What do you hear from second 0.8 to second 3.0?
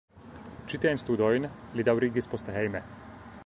tiajn studojn li daŭrigis poste hejme.